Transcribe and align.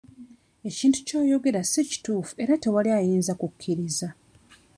Ekintu 0.69 0.99
ky'oyogera 1.07 1.61
si 1.71 1.81
kituufu 1.89 2.33
era 2.43 2.53
tewali 2.63 2.89
ayinza 2.99 3.33
kukkiriza. 3.39 4.07